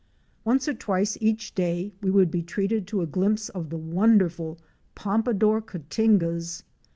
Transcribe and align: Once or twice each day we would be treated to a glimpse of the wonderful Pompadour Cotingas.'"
Once 0.43 0.67
or 0.67 0.73
twice 0.73 1.15
each 1.21 1.53
day 1.53 1.93
we 2.01 2.09
would 2.09 2.31
be 2.31 2.41
treated 2.41 2.87
to 2.87 3.03
a 3.03 3.05
glimpse 3.05 3.49
of 3.49 3.69
the 3.69 3.77
wonderful 3.77 4.57
Pompadour 4.95 5.61
Cotingas.'" 5.61 6.63